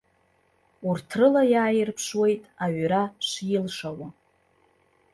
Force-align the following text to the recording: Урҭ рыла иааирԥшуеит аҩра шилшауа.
Урҭ 0.89 1.07
рыла 1.19 1.43
иааирԥшуеит 1.53 2.41
аҩра 2.63 3.03
шилшауа. 3.27 4.07